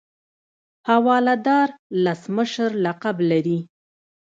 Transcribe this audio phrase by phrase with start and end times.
[0.89, 1.69] حواله دار
[2.03, 3.59] لس مشر لقب لري.